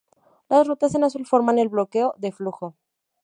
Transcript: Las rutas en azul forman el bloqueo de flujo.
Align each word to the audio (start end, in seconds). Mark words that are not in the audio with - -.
Las 0.49 0.65
rutas 0.67 0.95
en 0.95 1.03
azul 1.03 1.27
forman 1.27 1.59
el 1.59 1.69
bloqueo 1.69 2.15
de 2.17 2.31
flujo. 2.31 2.75